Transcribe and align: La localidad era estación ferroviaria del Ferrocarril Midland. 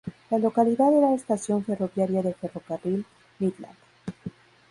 La 0.31 0.39
localidad 0.39 0.91
era 0.91 1.13
estación 1.13 1.63
ferroviaria 1.63 2.23
del 2.23 2.33
Ferrocarril 2.33 3.05
Midland. 3.37 3.77